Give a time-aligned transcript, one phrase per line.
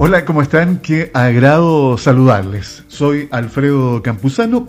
[0.00, 0.78] Hola, ¿cómo están?
[0.78, 2.84] Qué agrado saludarles.
[2.86, 4.68] Soy Alfredo Campuzano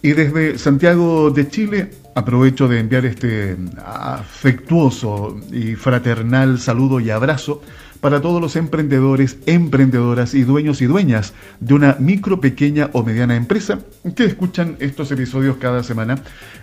[0.00, 3.54] y desde Santiago de Chile aprovecho de enviar este
[3.84, 7.60] afectuoso y fraternal saludo y abrazo
[8.00, 13.36] para todos los emprendedores, emprendedoras y dueños y dueñas de una micro, pequeña o mediana
[13.36, 13.78] empresa
[14.16, 16.18] que escuchan estos episodios cada semana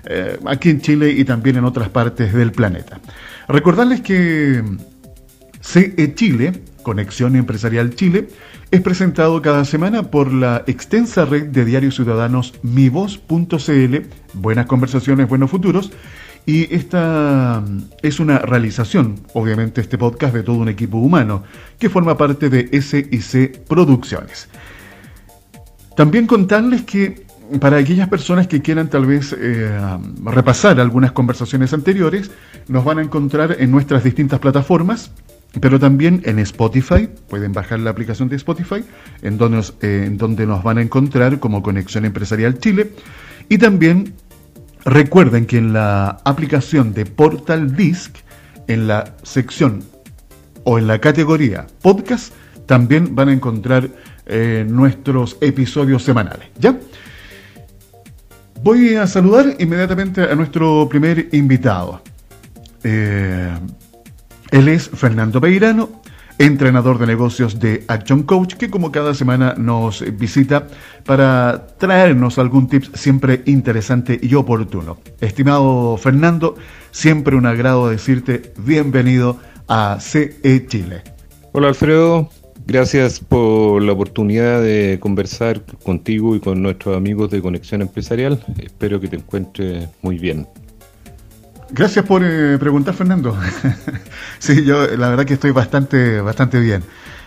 [0.05, 2.99] eh, aquí en Chile y también en otras partes del planeta.
[3.47, 4.63] Recordarles que
[5.61, 8.27] CE Chile, Conexión Empresarial Chile,
[8.71, 13.95] es presentado cada semana por la extensa red de diarios ciudadanos mivoz.cl,
[14.33, 15.91] Buenas Conversaciones, Buenos Futuros,
[16.45, 17.63] y esta
[18.01, 21.43] es una realización, obviamente, este podcast de todo un equipo humano
[21.77, 24.49] que forma parte de SIC Producciones.
[25.95, 27.27] También contarles que
[27.59, 29.71] para aquellas personas que quieran tal vez eh,
[30.23, 32.29] repasar algunas conversaciones anteriores,
[32.67, 35.11] nos van a encontrar en nuestras distintas plataformas,
[35.59, 38.83] pero también en Spotify, pueden bajar la aplicación de Spotify,
[39.21, 42.91] en donde nos, eh, en donde nos van a encontrar como Conexión Empresarial Chile,
[43.49, 44.13] y también
[44.85, 48.15] Recuerden que en la aplicación de Portal Disc,
[48.67, 49.83] en la sección
[50.63, 52.33] o en la categoría podcast,
[52.65, 53.89] también van a encontrar
[54.25, 56.47] eh, nuestros episodios semanales.
[56.59, 56.79] ¿Ya?
[58.63, 62.01] Voy a saludar inmediatamente a nuestro primer invitado.
[62.83, 63.51] Eh,
[64.51, 65.89] él es Fernando Peirano,
[66.37, 70.67] entrenador de negocios de Action Coach, que como cada semana nos visita
[71.05, 74.97] para traernos algún tip siempre interesante y oportuno.
[75.19, 76.55] Estimado Fernando,
[76.91, 81.03] siempre un agrado decirte bienvenido a CE Chile.
[81.51, 82.29] Hola Alfredo,
[82.65, 88.43] gracias por la oportunidad de conversar contigo y con nuestros amigos de Conexión Empresarial.
[88.57, 90.47] Espero que te encuentres muy bien.
[91.71, 93.37] Gracias por eh, preguntar, Fernando.
[94.39, 96.83] sí, yo la verdad que estoy bastante, bastante bien.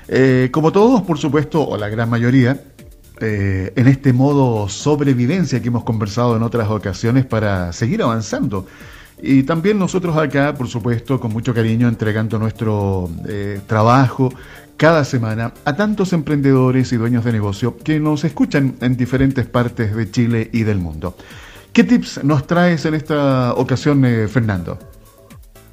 [0.08, 2.60] Eh, como todos, por supuesto, o la gran mayoría,
[3.20, 8.66] eh, en este modo sobrevivencia que hemos conversado en otras ocasiones para seguir avanzando.
[9.22, 13.08] Y también nosotros acá, por supuesto, con mucho cariño, entregando nuestro
[13.68, 14.34] trabajo
[14.76, 19.94] cada semana a tantos emprendedores y dueños de negocio que nos escuchan en diferentes partes
[19.94, 21.14] de Chile y del mundo.
[21.72, 24.78] ¿Qué tips nos traes en esta ocasión, eh, Fernando?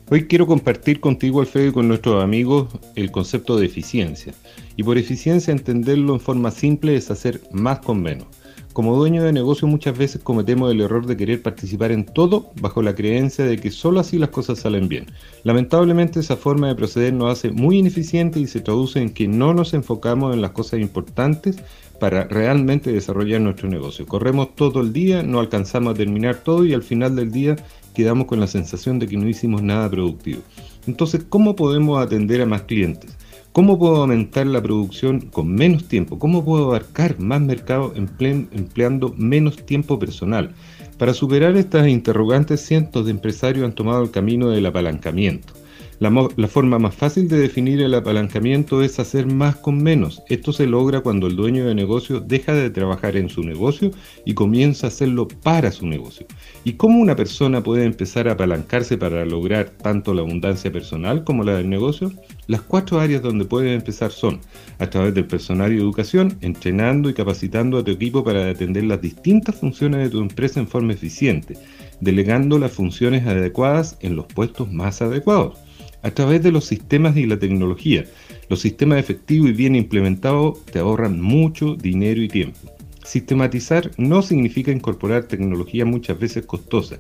[0.10, 4.34] Hoy quiero compartir contigo, Alfredo, y con nuestros amigos el concepto de eficiencia.
[4.78, 8.28] Y por eficiencia entenderlo en forma simple es hacer más con menos.
[8.72, 12.82] Como dueño de negocio muchas veces cometemos el error de querer participar en todo bajo
[12.82, 15.08] la creencia de que solo así las cosas salen bien.
[15.44, 19.54] Lamentablemente esa forma de proceder nos hace muy ineficiente y se traduce en que no
[19.54, 21.58] nos enfocamos en las cosas importantes
[22.00, 24.06] para realmente desarrollar nuestro negocio.
[24.06, 27.56] Corremos todo el día, no alcanzamos a terminar todo y al final del día
[27.94, 30.42] quedamos con la sensación de que no hicimos nada productivo.
[30.88, 33.18] Entonces, ¿cómo podemos atender a más clientes?
[33.52, 36.18] ¿Cómo puedo aumentar la producción con menos tiempo?
[36.20, 40.52] ¿Cómo puedo abarcar más mercado empleando menos tiempo personal?
[40.98, 45.54] Para superar estas interrogantes, cientos de empresarios han tomado el camino del apalancamiento.
[46.00, 50.24] La, forma más fácil de definir el apalancamiento es hacer más con menos.
[50.30, 53.92] Esto se logra cuando el dueño de negocio deja de trabajar en su negocio
[54.24, 56.26] y comienza a hacerlo para su negocio.
[56.64, 61.44] ¿Y cómo una persona puede empezar a apalancarse para lograr tanto la abundancia personal como
[61.44, 62.14] la del negocio?
[62.48, 64.40] Las cuatro áreas donde puede empezar son
[64.78, 69.02] a través del personal y educación, entrenando y capacitando a tu equipo para atender las
[69.02, 71.58] distintas funciones de tu empresa en forma eficiente,
[72.00, 75.60] delegando las funciones adecuadas en los puestos más adecuados
[76.02, 78.06] a través de los sistemas y la tecnología.
[78.50, 82.60] Los sistemas efectivos y bien implementados te ahorran mucho dinero y tiempo.
[83.04, 87.00] Sistematizar no significa incorporar tecnología muchas veces costosa.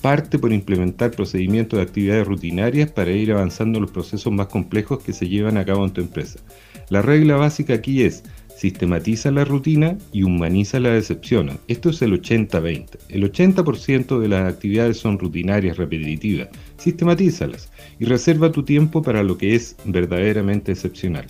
[0.00, 5.02] Parte por implementar procedimientos de actividades rutinarias para ir avanzando en los procesos más complejos
[5.02, 6.40] que se llevan a cabo en tu empresa.
[6.90, 8.24] La regla básica aquí es
[8.56, 11.58] sistematiza la rutina y humaniza la decepción.
[11.68, 12.98] Esto es el 80-20.
[13.08, 16.48] El 80% de las actividades son rutinarias, repetitivas.
[16.84, 21.24] Sistematízalas y reserva tu tiempo para lo que es verdaderamente excepcional.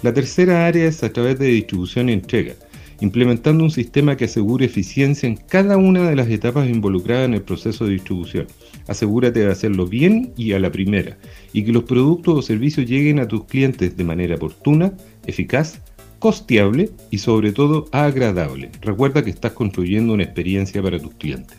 [0.00, 2.54] La tercera área es a través de distribución y entrega,
[3.02, 7.42] implementando un sistema que asegure eficiencia en cada una de las etapas involucradas en el
[7.42, 8.46] proceso de distribución.
[8.88, 11.18] Asegúrate de hacerlo bien y a la primera,
[11.52, 14.94] y que los productos o servicios lleguen a tus clientes de manera oportuna,
[15.26, 15.80] eficaz,
[16.18, 18.70] costeable y sobre todo agradable.
[18.80, 21.58] Recuerda que estás construyendo una experiencia para tus clientes.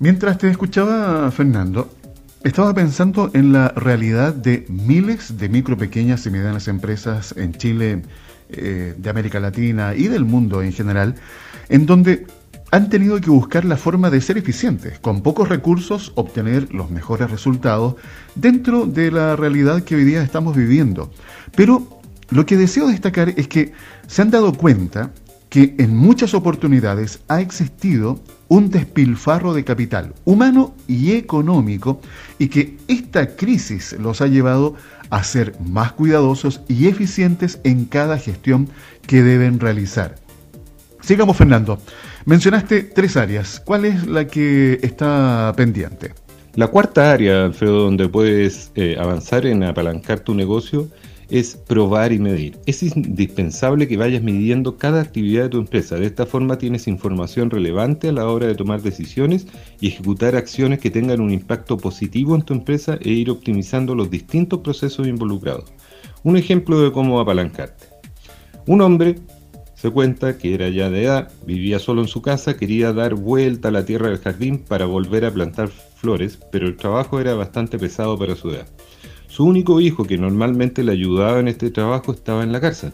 [0.00, 1.88] Mientras te escuchaba, Fernando,
[2.44, 8.02] estaba pensando en la realidad de miles de micro, pequeñas y medianas empresas en Chile,
[8.50, 11.14] eh, de América Latina y del mundo en general,
[11.70, 12.26] en donde
[12.70, 17.30] han tenido que buscar la forma de ser eficientes, con pocos recursos obtener los mejores
[17.30, 17.94] resultados
[18.34, 21.10] dentro de la realidad que hoy día estamos viviendo.
[21.56, 23.72] Pero lo que deseo destacar es que
[24.06, 25.12] se han dado cuenta
[25.54, 28.18] que en muchas oportunidades ha existido
[28.48, 32.00] un despilfarro de capital humano y económico
[32.40, 34.74] y que esta crisis los ha llevado
[35.10, 38.68] a ser más cuidadosos y eficientes en cada gestión
[39.06, 40.16] que deben realizar.
[41.00, 41.78] Sigamos, Fernando.
[42.24, 43.62] Mencionaste tres áreas.
[43.64, 46.14] ¿Cuál es la que está pendiente?
[46.56, 50.88] La cuarta área, Alfredo, donde puedes eh, avanzar en apalancar tu negocio
[51.34, 52.60] es probar y medir.
[52.64, 55.96] Es indispensable que vayas midiendo cada actividad de tu empresa.
[55.96, 59.48] De esta forma tienes información relevante a la hora de tomar decisiones
[59.80, 64.10] y ejecutar acciones que tengan un impacto positivo en tu empresa e ir optimizando los
[64.10, 65.72] distintos procesos involucrados.
[66.22, 67.86] Un ejemplo de cómo apalancarte.
[68.68, 69.16] Un hombre
[69.74, 73.68] se cuenta que era ya de edad, vivía solo en su casa, quería dar vuelta
[73.68, 77.76] a la tierra del jardín para volver a plantar flores, pero el trabajo era bastante
[77.76, 78.68] pesado para su edad.
[79.34, 82.92] Su único hijo, que normalmente le ayudaba en este trabajo, estaba en la cárcel.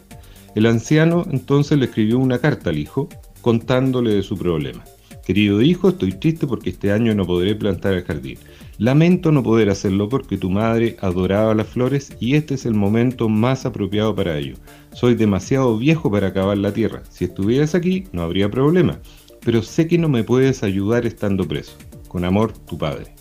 [0.55, 3.07] El anciano entonces le escribió una carta al hijo
[3.41, 4.83] contándole de su problema.
[5.23, 8.39] Querido hijo, estoy triste porque este año no podré plantar el jardín.
[8.79, 13.29] Lamento no poder hacerlo porque tu madre adoraba las flores y este es el momento
[13.29, 14.55] más apropiado para ello.
[14.93, 17.03] Soy demasiado viejo para acabar la tierra.
[17.11, 18.99] Si estuvieras aquí no habría problema,
[19.45, 21.77] pero sé que no me puedes ayudar estando preso.
[22.07, 23.13] Con amor, tu padre.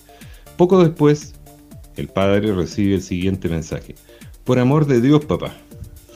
[0.57, 1.40] Poco después,
[2.01, 3.95] el padre recibe el siguiente mensaje.
[4.45, 5.55] Por amor de Dios, papá,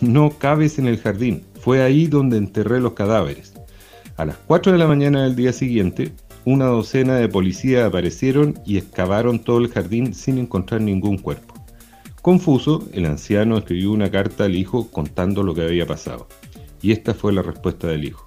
[0.01, 1.45] no cabes en el jardín.
[1.61, 3.55] Fue ahí donde enterré los cadáveres.
[4.17, 6.13] A las 4 de la mañana del día siguiente,
[6.45, 11.55] una docena de policías aparecieron y excavaron todo el jardín sin encontrar ningún cuerpo.
[12.23, 16.27] Confuso, el anciano escribió una carta al hijo contando lo que había pasado.
[16.81, 18.27] Y esta fue la respuesta del hijo.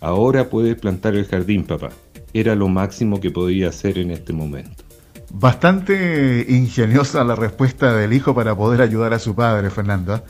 [0.00, 1.90] Ahora puedes plantar el jardín, papá.
[2.32, 4.83] Era lo máximo que podía hacer en este momento.
[5.36, 10.24] Bastante ingeniosa la respuesta del hijo para poder ayudar a su padre, Fernando.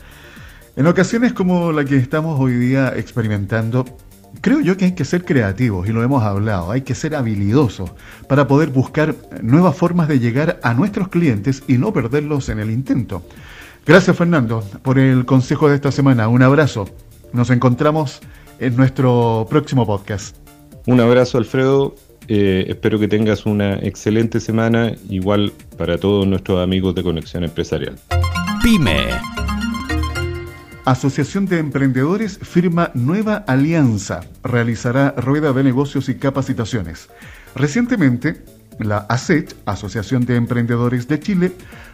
[0.75, 3.85] En ocasiones como la que estamos hoy día experimentando,
[4.41, 7.91] creo yo que hay que ser creativos, y lo hemos hablado, hay que ser habilidosos
[8.27, 12.71] para poder buscar nuevas formas de llegar a nuestros clientes y no perderlos en el
[12.71, 13.21] intento.
[13.85, 16.27] Gracias Fernando por el consejo de esta semana.
[16.27, 16.89] Un abrazo.
[17.31, 18.21] Nos encontramos
[18.57, 20.35] en nuestro próximo podcast.
[20.87, 21.95] Un abrazo Alfredo
[22.27, 27.97] eh, espero que tengas una excelente semana, igual para todos nuestros amigos de Conexión Empresarial.
[28.63, 29.07] Pyme.
[30.85, 34.21] Asociación de Emprendedores firma nueva alianza.
[34.43, 37.09] Realizará rueda de negocios y capacitaciones.
[37.55, 38.43] Recientemente,
[38.79, 41.53] la ASET, Asociación de Emprendedores de Chile,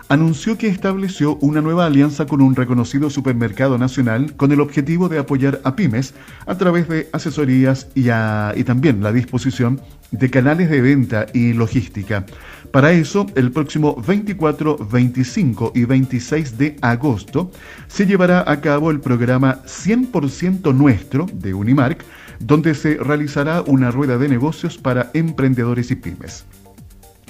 [0.10, 5.20] anunció que estableció una nueva alianza con un reconocido supermercado nacional con el objetivo de
[5.20, 6.14] apoyar a pymes
[6.46, 9.80] a través de asesorías y, y también la disposición
[10.12, 12.26] de canales de venta y logística.
[12.72, 17.52] Para eso, el próximo 24, 25 y 26 de agosto
[17.88, 22.04] se llevará a cabo el programa 100% nuestro de Unimark,
[22.40, 26.46] donde se realizará una rueda de negocios para emprendedores y pymes.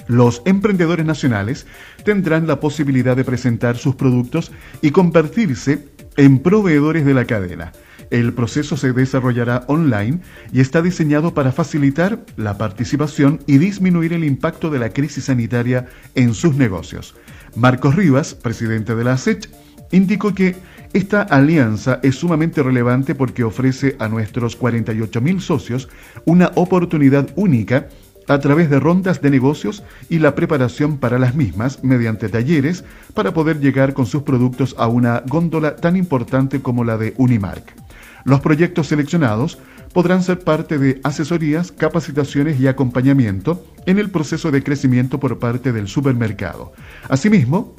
[0.08, 1.66] Los emprendedores nacionales
[2.04, 5.86] tendrán la posibilidad de presentar sus productos y convertirse
[6.16, 7.72] en proveedores de la cadena.
[8.12, 10.20] El proceso se desarrollará online
[10.52, 15.86] y está diseñado para facilitar la participación y disminuir el impacto de la crisis sanitaria
[16.14, 17.14] en sus negocios.
[17.56, 19.48] Marcos Rivas, presidente de la ASECH,
[19.92, 20.56] indicó que
[20.92, 25.88] esta alianza es sumamente relevante porque ofrece a nuestros 48.000 socios
[26.26, 27.88] una oportunidad única
[28.28, 33.32] a través de rondas de negocios y la preparación para las mismas mediante talleres para
[33.32, 37.81] poder llegar con sus productos a una góndola tan importante como la de Unimark.
[38.24, 39.58] Los proyectos seleccionados
[39.92, 45.72] podrán ser parte de asesorías, capacitaciones y acompañamiento en el proceso de crecimiento por parte
[45.72, 46.72] del supermercado.
[47.08, 47.74] Asimismo,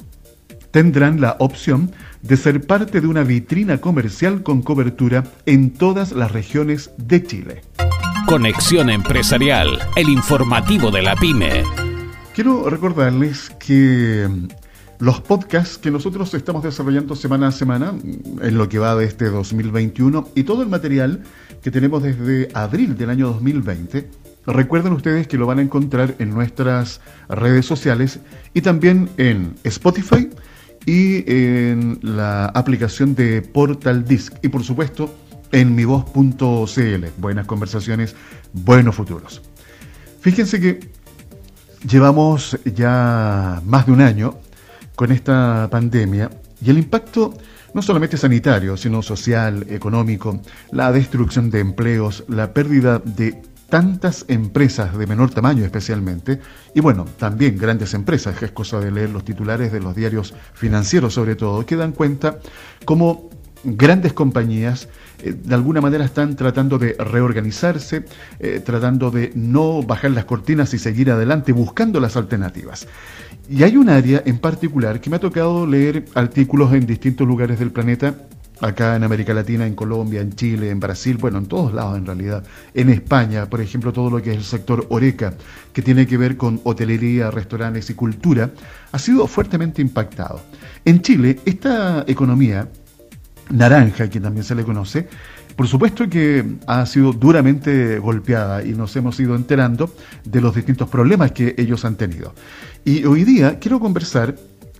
[0.70, 6.32] tendrán la opción de ser parte de una vitrina comercial con cobertura en todas las
[6.32, 7.62] regiones de Chile.
[8.26, 11.62] Conexión Empresarial, el informativo de la pyme.
[12.34, 14.28] Quiero recordarles que
[15.04, 17.92] los podcasts que nosotros estamos desarrollando semana a semana,
[18.40, 21.22] en lo que va de este 2021, y todo el material
[21.62, 24.08] que tenemos desde abril del año 2020,
[24.46, 28.20] recuerden ustedes que lo van a encontrar en nuestras redes sociales
[28.54, 30.30] y también en Spotify
[30.86, 35.14] y en la aplicación de Portal Disc y por supuesto
[35.52, 37.04] en mivoz.cl.
[37.18, 38.16] Buenas conversaciones,
[38.54, 39.42] buenos futuros.
[40.22, 40.80] Fíjense que
[41.86, 44.38] llevamos ya más de un año
[44.96, 46.30] con esta pandemia
[46.64, 47.34] y el impacto
[47.74, 54.96] no solamente sanitario, sino social, económico, la destrucción de empleos, la pérdida de tantas empresas
[54.96, 56.38] de menor tamaño especialmente,
[56.74, 60.34] y bueno, también grandes empresas, que es cosa de leer los titulares de los diarios
[60.54, 62.38] financieros sobre todo, que dan cuenta
[62.84, 63.30] cómo
[63.64, 64.88] grandes compañías
[65.22, 68.04] eh, de alguna manera están tratando de reorganizarse,
[68.38, 72.86] eh, tratando de no bajar las cortinas y seguir adelante buscando las alternativas.
[73.48, 77.58] Y hay un área en particular que me ha tocado leer artículos en distintos lugares
[77.58, 78.14] del planeta,
[78.60, 82.06] acá en América Latina, en Colombia, en Chile, en Brasil, bueno, en todos lados en
[82.06, 82.42] realidad.
[82.72, 85.34] En España, por ejemplo, todo lo que es el sector Oreca,
[85.72, 88.50] que tiene que ver con hotelería, restaurantes y cultura,
[88.92, 90.40] ha sido fuertemente impactado.
[90.84, 92.68] En Chile, esta economía
[93.50, 95.08] naranja, que también se le conoce,
[95.56, 99.90] por supuesto que ha sido duramente golpeada y nos hemos ido enterando
[100.24, 102.34] de los distintos problemas que ellos han tenido.
[102.84, 104.34] Y hoy día quiero conversar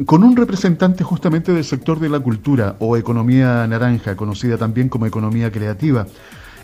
[0.07, 5.07] con un representante justamente del sector de la cultura o economía naranja, conocida también como
[5.07, 6.07] economía creativa.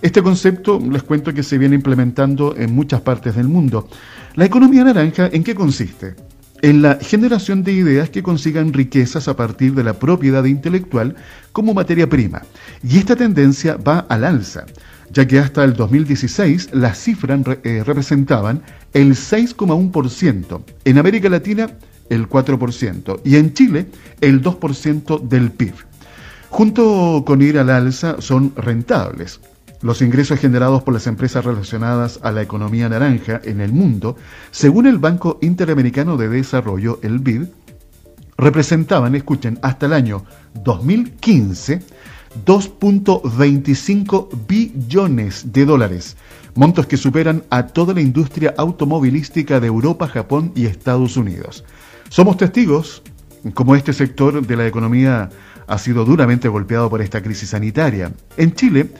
[0.03, 3.89] Este concepto les cuento que se viene implementando en muchas partes del mundo.
[4.35, 6.15] La economía naranja, ¿en qué consiste?
[6.63, 11.17] En la generación de ideas que consigan riquezas a partir de la propiedad intelectual
[11.53, 12.43] como materia prima.
[12.83, 14.67] Y esta tendencia va al alza,
[15.11, 18.63] ya que hasta el 2016 las cifras eh, representaban
[18.93, 21.71] el 6,1%, en América Latina
[22.09, 23.87] el 4% y en Chile
[24.21, 25.75] el 2% del PIB.
[26.51, 29.41] Junto con ir al alza son rentables.
[29.83, 34.17] Los ingresos generados por las empresas relacionadas a la economía naranja en el mundo,
[34.51, 37.45] según el Banco Interamericano de Desarrollo, el BID,
[38.37, 40.25] representaban, escuchen, hasta el año
[40.65, 41.83] 2015
[42.47, 46.17] 2.25 billones de dólares,
[46.55, 51.65] montos que superan a toda la industria automovilística de Europa, Japón y Estados Unidos.
[52.09, 53.03] Somos testigos
[53.55, 55.31] como este sector de la economía
[55.67, 58.13] ha sido duramente golpeado por esta crisis sanitaria.
[58.37, 58.91] En Chile,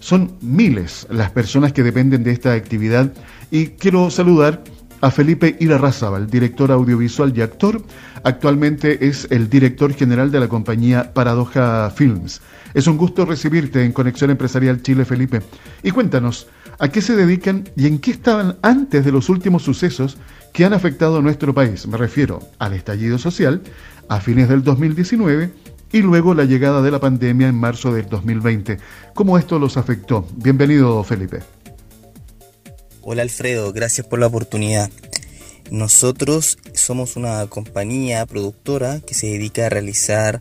[0.00, 3.12] son miles las personas que dependen de esta actividad
[3.50, 4.64] y quiero saludar
[5.00, 7.82] a Felipe Irarrázaval, director audiovisual y actor.
[8.22, 12.42] Actualmente es el director general de la compañía Paradoja Films.
[12.74, 15.40] Es un gusto recibirte en Conexión Empresarial Chile, Felipe.
[15.82, 20.18] Y cuéntanos, ¿a qué se dedican y en qué estaban antes de los últimos sucesos
[20.52, 21.86] que han afectado a nuestro país?
[21.86, 23.62] Me refiero al estallido social
[24.08, 25.50] a fines del 2019
[25.92, 28.78] y luego la llegada de la pandemia en marzo del 2020.
[29.14, 30.26] ¿Cómo esto los afectó?
[30.36, 31.40] Bienvenido, Felipe.
[33.02, 34.90] Hola Alfredo, gracias por la oportunidad.
[35.70, 40.40] Nosotros somos una compañía productora que se dedica a realizar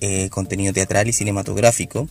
[0.00, 2.08] eh, contenido teatral y cinematográfico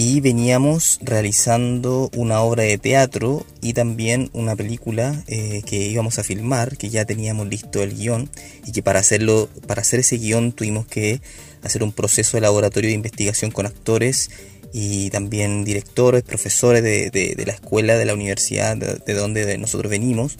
[0.00, 6.22] y veníamos realizando una obra de teatro y también una película eh, que íbamos a
[6.22, 8.30] filmar, que ya teníamos listo el guion
[8.64, 11.20] y que para hacerlo, para hacer ese guion tuvimos que
[11.64, 14.30] hacer un proceso de laboratorio de investigación con actores
[14.72, 20.38] y también directores, profesores de, la escuela, de la universidad de, donde nosotros venimos.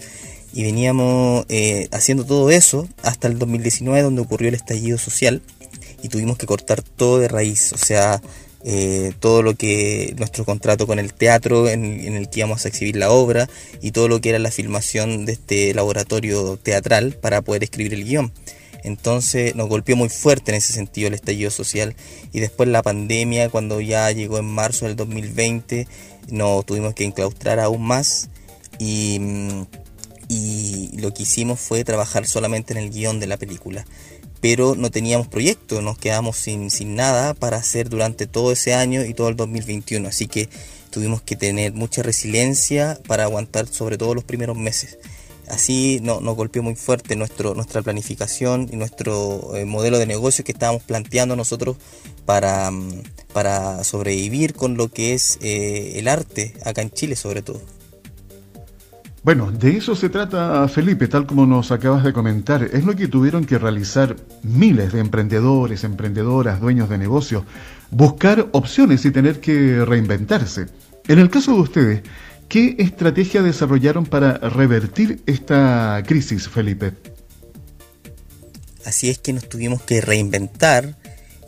[0.52, 5.42] Y veníamos eh, haciendo todo eso hasta el 2019 donde ocurrió el estallido social
[6.00, 7.72] y tuvimos que cortar todo de raíz.
[7.72, 8.22] O sea,
[8.64, 12.96] eh, todo lo que nuestro contrato con el teatro en, el que íbamos a exhibir
[12.96, 13.48] la obra
[13.80, 18.04] y todo lo que era la filmación de este laboratorio teatral para poder escribir el
[18.04, 18.32] guion.
[18.82, 21.94] Entonces nos golpeó muy fuerte en ese sentido el estallido social.
[22.32, 25.86] Y después la pandemia cuando ya llegó en marzo del 2020
[26.30, 28.28] nos tuvimos que enclaustrar aún más.
[28.80, 29.20] Y,
[30.28, 33.84] y lo que hicimos fue trabajar solamente en el guion de la película
[34.40, 39.04] pero no teníamos proyecto, nos quedamos sin, sin nada para hacer durante todo ese año
[39.04, 40.48] y todo el 2021, así que
[40.90, 44.98] tuvimos que tener mucha resiliencia para aguantar sobre todo los primeros meses.
[45.48, 50.44] Así no, nos golpeó muy fuerte nuestro, nuestra planificación y nuestro eh, modelo de negocio
[50.44, 51.76] que estábamos planteando nosotros
[52.26, 53.02] para, mm,
[53.32, 57.62] para sobrevivir con lo que es eh, el arte acá en Chile sobre todo.
[59.28, 62.62] Bueno, de eso se trata, Felipe, tal como nos acabas de comentar.
[62.62, 67.44] Es lo que tuvieron que realizar miles de emprendedores, emprendedoras, dueños de negocios,
[67.90, 70.68] buscar opciones y tener que reinventarse.
[71.08, 72.02] En el caso de ustedes,
[72.48, 76.94] ¿qué estrategia desarrollaron para revertir esta crisis, Felipe?
[78.86, 80.96] Así es que nos tuvimos que reinventar,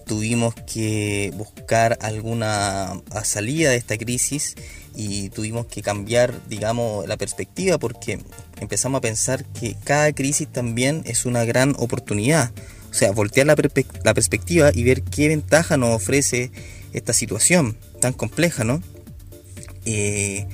[0.06, 4.54] tuvimos que buscar alguna salida de esta crisis
[5.00, 8.18] y tuvimos que cambiar, digamos, la perspectiva porque
[8.60, 12.52] empezamos a pensar que cada crisis también es una gran oportunidad.
[12.90, 16.50] O sea, voltear la, perspectiva y ver qué ventaja nos ofrece
[16.92, 18.82] esta situación tan compleja, ¿no?
[19.86, 20.46] Eh,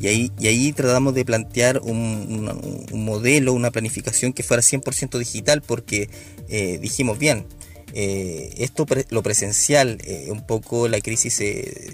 [0.00, 5.60] y, ahí, y ahí tratamos de plantear un, modelo, una planificación que fuera 100% digital
[5.60, 6.08] porque
[6.48, 7.44] eh, dijimos, bien,
[7.92, 11.42] eh, esto, lo presencial, eh, un poco la crisis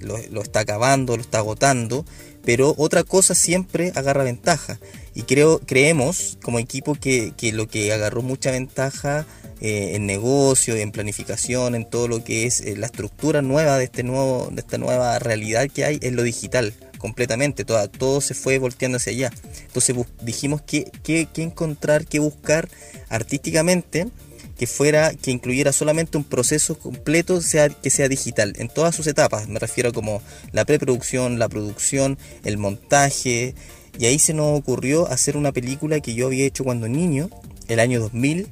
[0.02, 2.04] lo, está acabando, lo está agotando,
[2.44, 4.78] pero otra cosa siempre agarra ventaja.
[5.14, 9.26] Y creo, creemos como equipo que, lo que agarró mucha ventaja
[9.60, 14.02] eh, en negocio, en planificación, en todo lo que es la estructura nueva de, este
[14.02, 18.58] nuevo, de esta nueva realidad que hay, es lo digital completamente, todo, todo se fue
[18.58, 19.32] volteando hacia allá.
[19.66, 22.68] Entonces dijimos que, que, encontrar, que buscar
[23.08, 24.08] artísticamente
[24.56, 29.06] que fuera, que incluyera solamente un proceso completo sea, que sea digital, en todas sus
[29.06, 30.22] etapas, me refiero como
[30.52, 33.54] la preproducción, la producción, el montaje,
[33.98, 37.30] y ahí se nos ocurrió hacer una película que yo había hecho cuando niño,
[37.68, 38.48] el año 2000,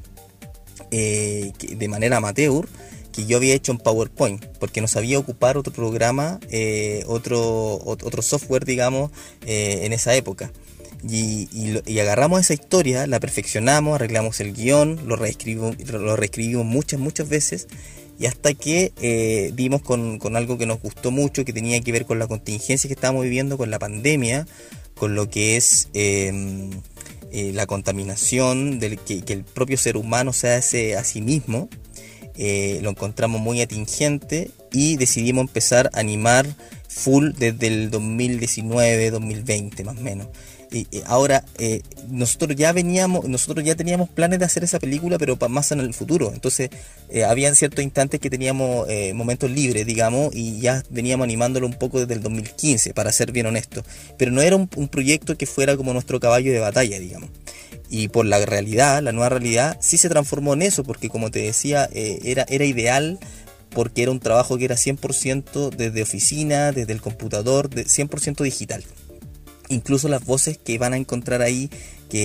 [0.90, 2.68] eh, de manera amateur,
[3.12, 8.22] que yo había hecho en PowerPoint, porque no sabía ocupar otro programa, eh, otro, otro
[8.22, 9.12] software, digamos,
[9.46, 10.52] eh, en esa época.
[11.08, 17.28] Y, agarramos esa historia, la perfeccionamos, arreglamos el guion, lo reescribimos, lo reescribimos muchas, muchas
[17.28, 17.68] veces,
[18.18, 22.18] y hasta que eh, con, algo que nos gustó mucho, que tenía que ver con
[22.18, 24.46] la contingencia que estábamos viviendo, con la pandemia,
[24.94, 26.70] con lo que es em,
[27.32, 31.68] la contaminación, del, que, que, el propio ser humano se hace a sí mismo
[32.36, 36.46] eh, lo encontramos muy atingente y decidimos empezar a animar
[36.88, 40.28] full desde el 2019, 2020 más o menos.
[40.74, 45.36] Y, ahora, eh, nosotros ya veníamos, nosotros ya teníamos planes de hacer esa película, pero
[45.48, 46.32] más en el futuro.
[46.34, 46.70] Entonces,
[47.08, 52.00] eh, habían ciertos instantes que teníamos momentos libres, digamos, y ya veníamos animándolo un poco
[52.00, 53.84] desde el 2015, para ser bien honesto.
[54.18, 57.30] Pero no era un proyecto que fuera como nuestro caballo de batalla, digamos
[57.90, 61.40] y por la realidad, la nueva realidad, sí se transformó en eso, porque como te
[61.40, 63.18] decía, eh, era, era ideal
[63.70, 68.84] porque era un trabajo que era 100% desde oficina, desde el computador, de 100% digital.
[69.74, 71.70] Incluso las voces que van a encontrar ahí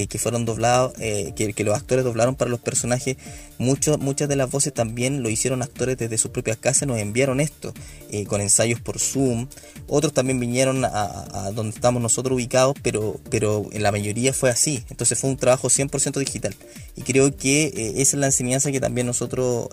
[0.08, 3.18] que, fueron doblados, eh, que, los actores doblaron para los personajes,
[3.58, 7.74] muchas de las voces también lo hicieron actores desde sus propias casas, nos enviaron esto,
[8.12, 9.48] eh, con ensayos por Zoom,
[9.88, 14.84] otros también vinieron a, donde estamos nosotros ubicados, pero, pero en la mayoría fue así,
[14.90, 16.56] entonces fue un trabajo 100% digital,
[16.96, 19.70] y creo que eh, esa es la enseñanza que también nosotros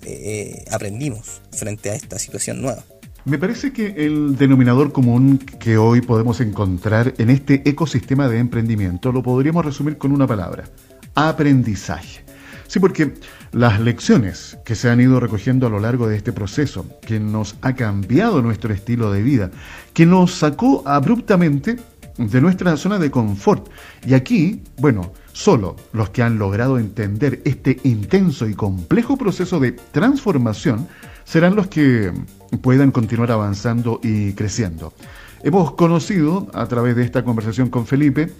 [0.71, 2.85] aprendimos frente a esta situación nueva.
[3.27, 9.11] Me parece que el denominador común que hoy podemos encontrar en este ecosistema de emprendimiento
[9.11, 10.63] lo podríamos resumir con una palabra,
[11.17, 12.25] aprendizaje.
[12.69, 13.15] Sí, porque
[13.51, 17.57] las lecciones que se han ido recogiendo a lo largo de este proceso, que nos
[17.63, 19.51] ha cambiado nuestro estilo de vida,
[19.93, 21.79] que nos sacó abruptamente
[22.19, 23.69] de nuestra zona de confort.
[24.07, 29.73] Y aquí, bueno, solo los que han logrado entender este intenso y complejo proceso de
[29.73, 30.87] transformación
[31.27, 32.13] serán los que
[32.63, 34.95] puedan continuar avanzando y creciendo.
[35.43, 38.33] Hemos conocido a través de esta conversación con Felipe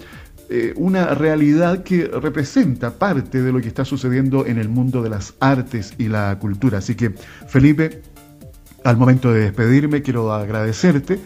[0.49, 5.11] eh, una realidad que representa parte de lo que está sucediendo en el mundo de
[5.11, 6.79] las artes y la cultura.
[6.79, 7.11] Así que,
[7.49, 8.03] Felipe,
[8.85, 11.19] al momento de despedirme, quiero agradecerte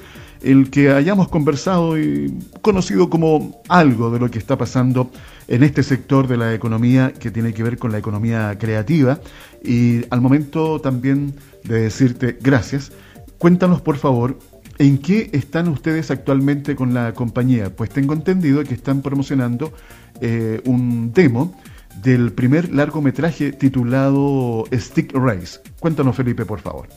[0.42, 5.10] el que hayamos conversado y conocido como algo de lo que está pasando
[5.48, 9.20] en este sector de la economía que tiene que ver con la economía creativa
[9.62, 12.92] y al momento también de decirte gracias,
[13.38, 14.38] cuéntanos por favor
[14.78, 19.72] en qué están ustedes actualmente con la compañía, pues tengo entendido que están promocionando
[20.20, 21.54] eh, un demo
[22.02, 25.60] del primer largometraje titulado Stick Race.
[25.80, 26.88] Cuéntanos Felipe, por favor.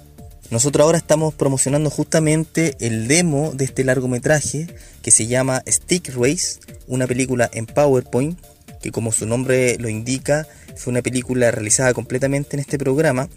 [0.49, 4.67] Nosotros ahora estamos promocionando justamente el demo de este largometraje
[5.02, 8.39] que se llama Stick Race, una película en PowerPoint,
[8.82, 10.45] que como su nombre lo indica,
[10.76, 13.30] fue una película realizada completamente en este programa.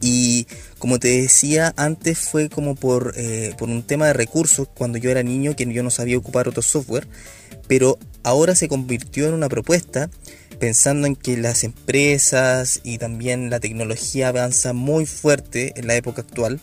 [0.00, 0.46] Y
[0.78, 5.10] como te decía antes, fue como por, eh, por un tema de recursos cuando yo
[5.10, 7.06] era niño, que yo no sabía ocupar otro software,
[7.66, 10.10] pero ahora se convirtió en una propuesta
[10.58, 16.22] pensando en que las empresas y también la tecnología avanza muy fuerte en la época
[16.22, 16.60] actual.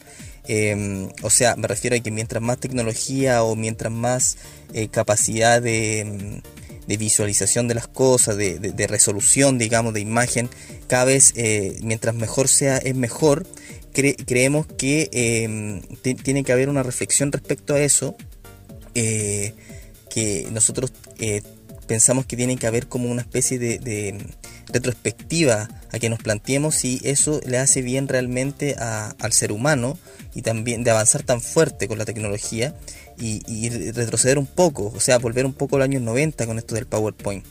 [0.48, 4.38] Em, o sea, me refiero a que mientras más tecnología o mientras más
[4.74, 6.42] eh, capacidad de,
[6.88, 10.50] visualización de las cosas, de, resolución, digamos, de imagen,
[10.88, 13.46] cada vez eh, mientras mejor sea, es mejor.
[13.94, 15.82] creemos que em,
[16.24, 18.16] tiene que haber una reflexión respecto a eso,
[18.96, 19.54] eh,
[20.10, 20.92] que nosotros
[21.88, 24.18] pensamos que tiene que haber como una especie de,
[24.68, 29.98] retrospectiva a que nos planteemos si eso le hace bien realmente al ser humano
[30.34, 32.74] y también de avanzar tan fuerte con la tecnología
[33.20, 36.86] y, retroceder un poco, o sea, volver un poco al año 90 con esto del
[36.86, 37.46] PowerPoint.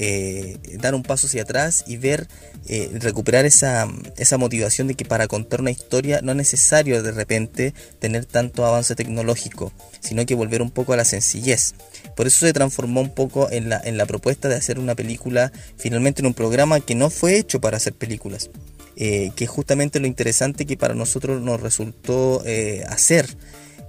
[0.00, 2.28] Eh, dar un paso hacia atrás y ver,
[2.68, 7.10] eh, recuperar esa, esa motivación de que para contar una historia no es necesario de
[7.10, 11.74] repente tener tanto avance tecnológico, sino que volver un poco a la sencillez.
[12.14, 15.50] Por eso se transformó un poco en la, en la propuesta de hacer una película
[15.78, 18.50] finalmente en un programa que no fue hecho para hacer películas.
[18.94, 22.44] Eh, que es justamente lo interesante que para nosotros nos resultó
[22.86, 23.26] hacer.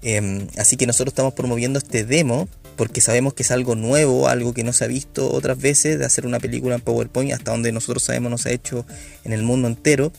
[0.01, 4.53] Em, así que nosotros estamos promoviendo este demo porque sabemos que es algo nuevo, algo
[4.53, 7.73] que no se ha visto otras veces, de hacer una película en PowerPoint, hasta donde
[7.73, 8.85] nosotros sabemos no se ha hecho
[9.25, 10.13] en el mundo entero.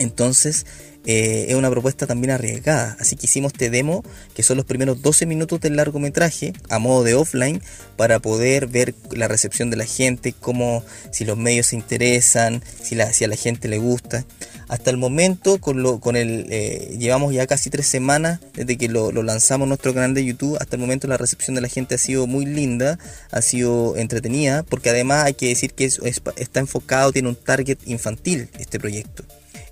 [0.00, 0.66] Entonces,
[1.06, 2.96] eh, es una propuesta también arriesgada.
[2.98, 4.02] Así que hicimos este demo,
[4.34, 7.62] que son los primeros 12 minutos del largometraje, a modo de offline,
[7.96, 12.94] para poder ver la recepción de la gente, cómo, si los medios se interesan, si,
[12.94, 14.24] la, si a la gente le gusta.
[14.68, 18.88] Hasta el momento, con, lo, con el, eh, llevamos ya casi tres semanas desde que
[18.88, 20.56] lo, lanzamos nuestro canal de YouTube.
[20.60, 22.98] Hasta el momento la recepción de la gente ha sido muy linda,
[23.30, 28.48] ha sido entretenida, porque además hay que decir que está enfocado, tiene un target infantil
[28.58, 29.24] este proyecto,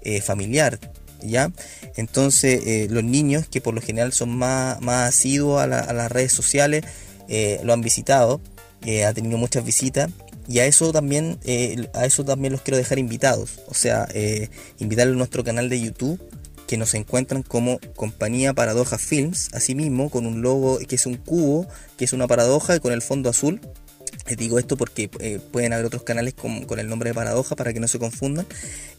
[0.03, 0.79] eh, familiar
[1.23, 1.53] ¿ya?
[1.97, 6.33] Entonces, eh, los niños, que por lo general son más, más asiduos a, las redes
[6.33, 6.85] sociales,
[7.63, 8.41] lo han visitado,
[8.85, 10.11] eh, ha tenido muchas visitas.
[10.49, 11.39] Y a eso también,
[11.95, 13.61] a eso también los quiero dejar invitados.
[13.69, 14.09] O sea,
[14.79, 16.21] invitarlos a nuestro canal de YouTube,
[16.67, 21.67] que nos encuentran como compañía Paradoja Films, asimismo, con un logo que es un cubo,
[21.99, 23.61] que es una paradoja y con el fondo azul
[24.27, 27.73] les digo esto porque eh, pueden haber otros canales con, el nombre de Paradoja para
[27.73, 28.47] que no se confundan.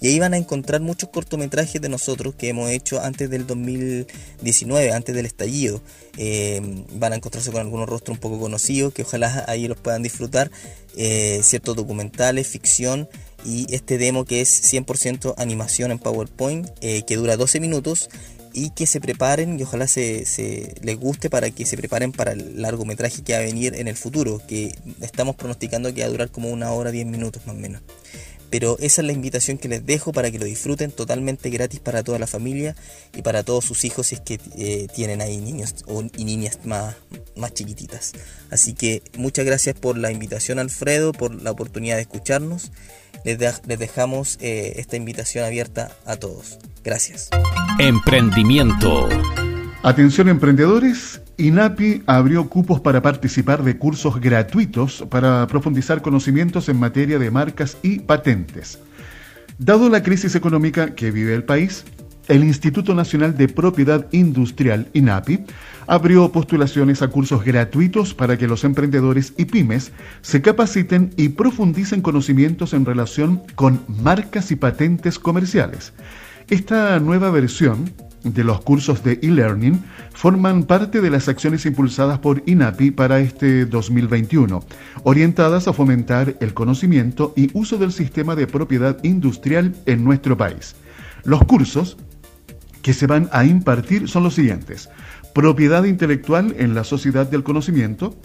[0.02, 4.92] Y ahí van a encontrar muchos cortometrajes de nosotros que hemos hecho antes del 2019,
[4.92, 5.82] antes del estallido.
[6.18, 6.62] Eh,
[6.94, 10.52] van a encontrarse con algunos rostros un poco conocidos que ojalá ahí los puedan disfrutar.
[10.96, 13.10] Eh, ciertos documentales, ficción
[13.44, 18.10] y este demo que es 100% animación en PowerPoint que dura 12 minutos
[18.54, 22.34] y que se preparen y ojalá se, se, les guste para que se preparen para
[22.34, 26.12] el largometraje que va a venir en el futuro, que estamos pronosticando que va a
[26.12, 27.82] durar como una hora, diez minutos más o menos.
[28.54, 32.04] Pero esa es la invitación que les dejo para que lo disfruten totalmente gratis para
[32.04, 32.76] toda la familia
[33.18, 35.74] y para todos sus hijos si es que eh, tienen ahí niños
[36.16, 36.96] y niñas más,
[37.36, 38.12] más chiquititas.
[38.52, 42.72] Así que muchas gracias por la invitación Alfredo, por la oportunidad de escucharnos.
[43.24, 46.60] Les, les dejamos eh, esta invitación abierta a todos.
[46.84, 47.30] Gracias.
[47.80, 49.10] Emprendimiento.
[49.84, 57.19] Atención emprendedores, INAPI abrió cupos para participar de cursos gratuitos para profundizar conocimientos en materia
[57.19, 58.80] de marcas y patentes.
[59.58, 61.86] Dado la crisis económica que vive el país,
[62.28, 65.43] el Instituto Nacional de Propiedad Industrial, INAPI,
[65.88, 69.91] abrió postulaciones a cursos gratuitos para que los emprendedores y pymes
[70.22, 75.93] se capaciten y profundicen conocimientos en relación con marcas y patentes comerciales.
[76.49, 77.89] Esta nueva versión
[78.23, 79.82] de los cursos de e-learning
[80.13, 84.63] forman parte de las acciones impulsadas por INAPI para este 2021,
[85.03, 90.75] orientadas a fomentar el conocimiento y uso del sistema de propiedad industrial en nuestro país.
[91.23, 91.97] Los cursos
[92.82, 94.89] que se van a impartir son los siguientes.
[95.34, 98.15] Propiedad intelectual en la sociedad del conocimiento,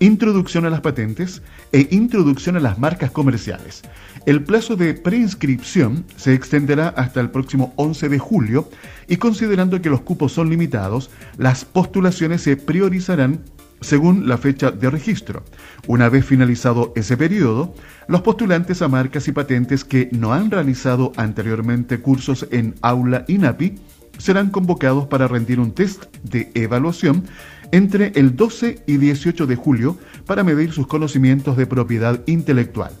[0.00, 3.82] introducción a las patentes e introducción a las marcas comerciales.
[4.26, 8.68] El plazo de preinscripción se extenderá hasta el próximo 11 de julio
[9.06, 13.40] y considerando que los cupos son limitados, las postulaciones se priorizarán
[13.80, 15.44] según la fecha de registro.
[15.86, 17.74] Una vez finalizado ese periodo,
[18.08, 23.76] los postulantes a marcas y patentes que no han realizado anteriormente cursos en aula INAPI
[24.18, 27.24] serán convocados para rendir un test de evaluación
[27.72, 32.92] entre el 12 y 18 de julio para medir sus conocimientos de propiedad intelectual.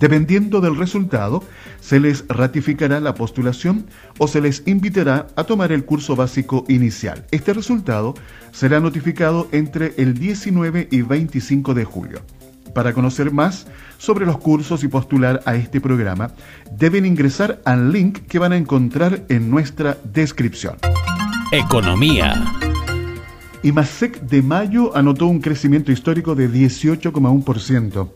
[0.00, 1.44] Dependiendo del resultado,
[1.80, 7.26] se les ratificará la postulación o se les invitará a tomar el curso básico inicial.
[7.30, 8.14] Este resultado
[8.50, 12.22] será notificado entre el 19 y 25 de julio.
[12.74, 13.66] Para conocer más
[13.98, 16.32] sobre los cursos y postular a este programa,
[16.72, 20.76] deben ingresar al link que van a encontrar en nuestra descripción.
[21.52, 22.69] Economía.
[23.62, 28.10] IMASEC de mayo anotó un crecimiento histórico de 18,1%.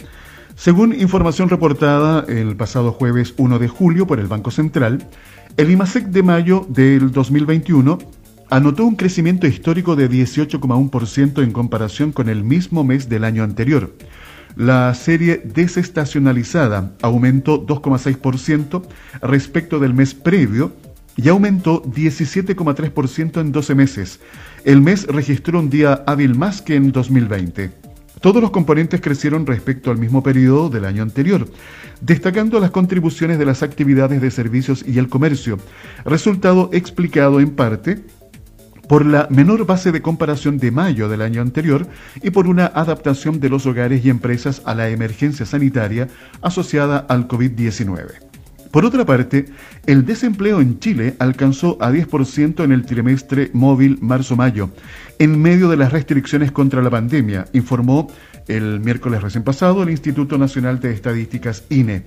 [0.56, 5.06] Según información reportada el pasado jueves 1 de julio por el Banco Central,
[5.58, 7.98] el IMASEC de mayo del 2021
[8.48, 13.94] anotó un crecimiento histórico de 18,1% en comparación con el mismo mes del año anterior.
[14.56, 18.82] La serie desestacionalizada aumentó 2,6%
[19.20, 20.72] respecto del mes previo
[21.16, 24.20] y aumentó 17,3% en 12 meses.
[24.64, 27.70] El mes registró un día hábil más que en 2020.
[28.20, 31.46] Todos los componentes crecieron respecto al mismo periodo del año anterior,
[32.00, 35.58] destacando las contribuciones de las actividades de servicios y el comercio,
[36.06, 38.02] resultado explicado en parte
[38.88, 41.86] por la menor base de comparación de mayo del año anterior
[42.22, 46.08] y por una adaptación de los hogares y empresas a la emergencia sanitaria
[46.40, 48.23] asociada al COVID-19.
[48.74, 49.44] Por otra parte,
[49.86, 54.70] el desempleo en Chile alcanzó a 10% en el trimestre móvil marzo-mayo,
[55.20, 58.10] en medio de las restricciones contra la pandemia, informó
[58.48, 62.02] el miércoles recién pasado el Instituto Nacional de Estadísticas INE.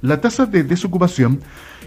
[0.00, 1.40] La tasa de desocupación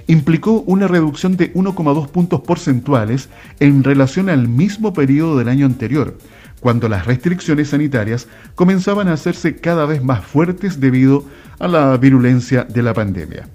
[0.08, 3.30] implicó una reducción de 1,2 puntos porcentuales
[3.62, 6.18] en relación al mismo periodo del año anterior,
[6.60, 11.24] cuando las restricciones sanitarias comenzaban a hacerse cada vez más fuertes debido
[11.58, 13.48] a la virulencia de la pandemia.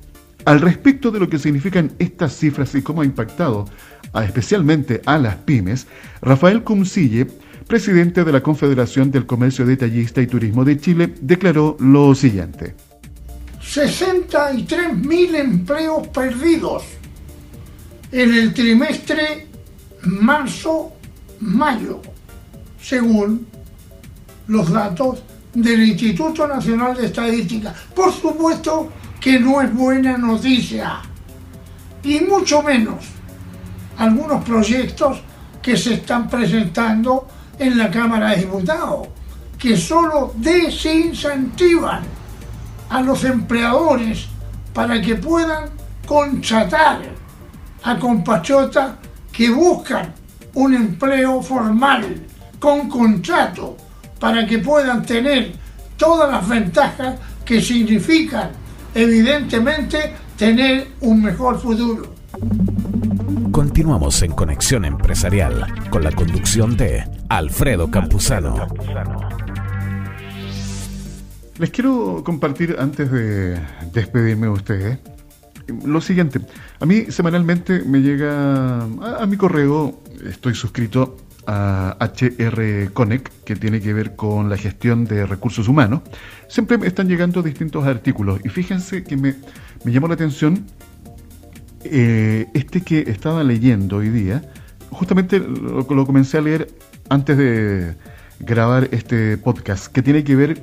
[0.44, 3.66] Al respecto de lo que significan estas cifras y cómo ha impactado
[4.24, 5.87] especialmente a las pymes,
[6.22, 7.26] Rafael Cumcille,
[7.66, 12.74] presidente de la Confederación del Comercio Detallista y Turismo de Chile, declaró lo siguiente.
[13.62, 16.85] 63.000 empleos perdidos
[18.11, 19.46] en el trimestre
[20.03, 22.00] marzo-mayo
[22.83, 23.46] según
[24.48, 25.22] los datos
[25.55, 27.74] del Instituto Nacional de Estadística.
[27.94, 31.02] Por supuesto que no es buena noticia,
[32.02, 33.04] y mucho menos
[33.98, 35.20] algunos proyectos
[35.61, 37.28] que se están presentando
[37.59, 39.09] en la Cámara de Diputados,
[39.59, 42.02] que solo desincentivan
[42.88, 44.26] a los empleadores
[44.72, 45.68] para que puedan
[46.06, 47.02] contratar
[47.83, 48.92] a compatriotas
[49.30, 50.14] que buscan
[50.54, 52.22] un empleo formal
[52.59, 53.76] con contrato
[54.18, 55.52] para que puedan tener
[55.96, 58.50] todas las ventajas que significan
[58.94, 62.14] evidentemente tener un mejor futuro.
[63.50, 68.68] Continuamos en Conexión Empresarial con la conducción de Alfredo Campuzano.
[71.59, 73.61] Les quiero compartir antes de
[73.92, 74.98] despedirme de ustedes
[75.85, 76.40] lo siguiente.
[76.81, 81.16] A mí semanalmente me llega a, a mi correo, estoy suscrito
[81.53, 86.03] a HR Connect, que tiene que ver con la gestión de recursos humanos,
[86.49, 88.41] siempre me están llegando distintos artículos.
[88.45, 89.35] Y fíjense que me,
[89.85, 90.65] llamó la atención
[91.83, 94.43] eh, este que estaba leyendo hoy día.
[94.91, 96.69] Justamente lo, lo comencé a leer
[97.09, 97.97] antes de
[98.39, 100.63] grabar este podcast, que tiene que ver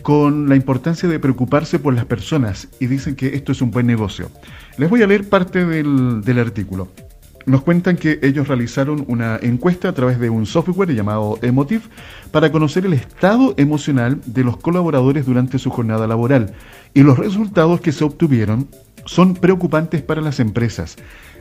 [0.00, 3.86] con la importancia de preocuparse por las personas y dicen que esto es un buen
[3.86, 4.30] negocio.
[4.78, 6.88] Les voy a leer parte del, del artículo
[7.46, 11.82] nos cuentan que ellos realizaron una encuesta a través de un software llamado Emotive
[12.30, 16.54] para conocer el estado emocional de los colaboradores durante su jornada laboral
[16.94, 18.68] y los resultados que se obtuvieron
[19.04, 20.96] son preocupantes para las empresas.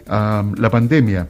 [0.08, 1.30] la pandemia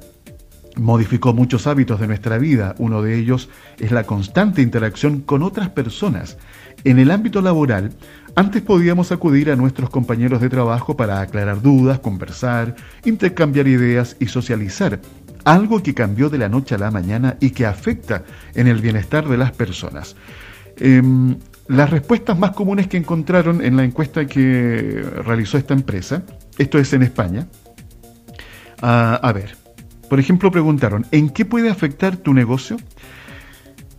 [0.78, 2.76] modificó muchos hábitos de nuestra vida.
[2.78, 6.38] Uno de ellos es la constante interacción con otras personas.
[6.84, 7.92] En el ámbito laboral,
[8.36, 14.28] antes podíamos acudir a nuestros compañeros de trabajo para aclarar dudas, conversar, intercambiar ideas y
[14.28, 15.00] socializar,
[15.44, 18.24] algo que cambió de la noche a la mañana y que afecta
[18.56, 20.16] en el bienestar de las personas.
[20.78, 26.24] Em, las respuestas más comunes que encontraron en la encuesta que realizó esta empresa,
[26.58, 27.48] esto es en España,
[28.82, 29.56] a ver,
[30.10, 32.78] por ejemplo preguntaron, ¿en qué puede afectar tu negocio?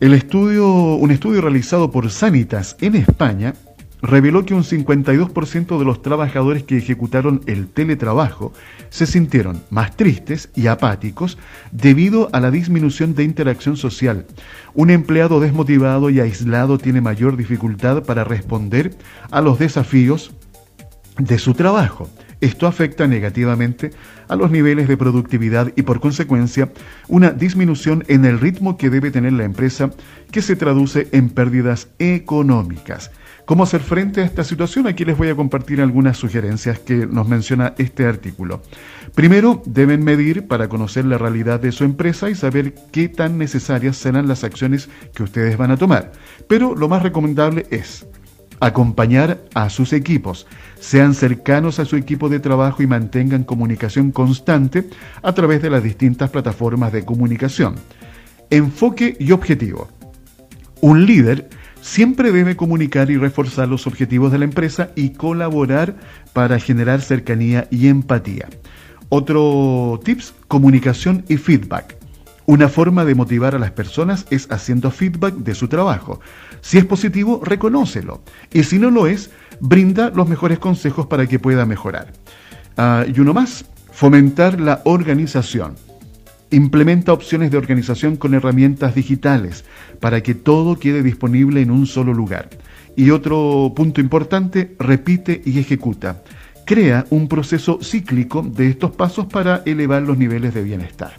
[0.01, 3.55] El estudio, un estudio realizado por Sanitas en España
[4.03, 8.53] reveló que un 52% de los trabajadores que ejecutaron el teletrabajo
[8.91, 11.39] se sintieron más tristes y apáticos
[11.71, 14.27] debido a la disminución de interacción social.
[14.75, 18.97] Un empleado desmotivado y aislado tiene mayor dificultad para responder
[19.31, 20.33] a los desafíos
[21.19, 22.09] de su trabajo.
[22.41, 23.93] Esto afecta negativamente
[24.27, 26.73] a los niveles de productividad y por consecuencia
[27.07, 29.91] una disminución en el ritmo que debe tener la empresa
[30.33, 33.13] que se traduce en pérdidas económicas.
[33.45, 34.87] ¿Cómo hacer frente a esta situación?
[34.87, 38.63] Aquí les voy a compartir algunas sugerencias que nos menciona este artículo.
[39.17, 43.97] Primero, deben medir para conocer la realidad de su empresa y saber qué tan necesarias
[43.97, 46.13] serán las acciones que ustedes van a tomar.
[46.47, 48.07] Pero lo más recomendable es
[48.61, 50.47] acompañar a sus equipos,
[50.79, 54.89] sean cercanos a su equipo de trabajo y mantengan comunicación constante
[55.21, 57.75] a través de las distintas plataformas de comunicación.
[58.51, 59.89] Enfoque y objetivo.
[60.81, 61.49] Un líder
[61.83, 65.97] siempre debe comunicar y reforzar los objetivos de la empresa y colaborar
[66.33, 68.49] para generar cercanía y empatía.
[69.11, 71.97] Otro tips, comunicación y feedback.
[72.47, 76.21] Una forma de motivar a las personas es haciendo feedback de su trabajo.
[76.61, 78.23] Si es positivo, reconócelo.
[78.53, 82.13] Y si no lo es, brinda los mejores consejos para que pueda mejorar.
[82.77, 85.77] Ah, y uno más, fomentar la organización.
[86.53, 89.65] Implementa opciones de organización con herramientas digitales
[90.01, 92.51] para que todo quede disponible en un solo lugar.
[92.95, 96.23] Y otro punto importante, repite y ejecuta.
[96.67, 101.15] Crea un proceso cíclico de estos pasos para elevar los niveles de bienestar.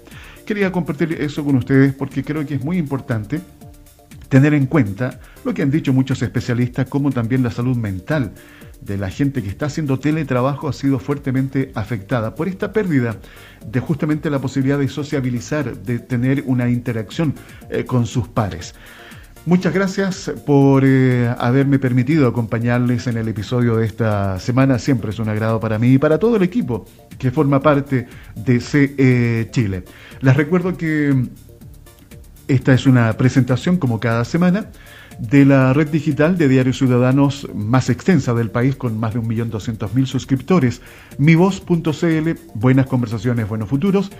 [0.45, 3.41] Quería compartir eso con ustedes porque creo que es muy importante
[4.29, 8.33] tener en cuenta lo que han dicho muchos especialistas, como también la salud mental
[8.85, 13.17] de la gente que está haciendo teletrabajo ha sido fuertemente afectada por esta pérdida
[13.65, 17.33] de justamente la posibilidad de sociabilizar, de tener una interacción
[17.69, 18.75] eh, con sus pares.
[19.45, 24.79] Muchas gracias por eh, haberme permitido acompañarles en el episodio de esta semana.
[24.79, 26.85] Siempre es un agrado para mí y para todo el equipo
[27.19, 29.83] que forma parte de CE Chile.
[30.21, 31.25] Les recuerdo que
[32.47, 34.67] Esta es una presentación, como cada semana,
[35.17, 40.05] de la red digital de diarios ciudadanos más extensa del país, con más de 1.200.000
[40.05, 40.81] suscriptores.
[41.17, 44.11] Mivoz.cl, buenas conversaciones, buenos futuros.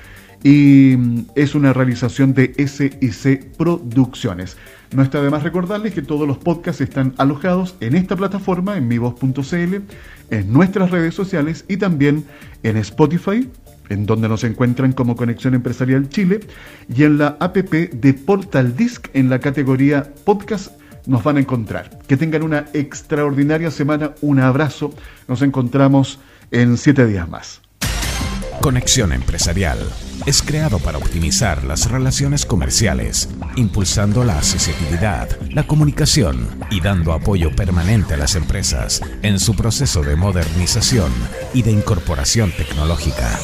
[0.42, 4.58] Y mm, es una realización de SIC Producciones.
[4.96, 8.88] No está de más recordarles que todos los podcasts están alojados en esta plataforma, en
[8.88, 9.76] mivoz.cl,
[10.30, 12.26] en nuestras redes sociales y también
[12.62, 13.50] en Spotify,
[13.94, 16.42] en donde nos encuentran como Conexión Empresarial Chile,
[16.94, 20.72] y en la app de Portal Disc en la categoría Podcast
[21.06, 22.00] nos van a encontrar.
[22.08, 24.94] Que tengan una extraordinaria semana, un abrazo,
[25.28, 26.20] nos encontramos
[26.52, 27.63] en siete días más.
[28.64, 29.78] Conexión Empresarial
[30.26, 37.54] es creado para optimizar las relaciones comerciales, impulsando la accesibilidad, la comunicación y dando apoyo
[37.54, 41.12] permanente a las empresas en su proceso de modernización
[41.54, 43.38] y de incorporación tecnológica.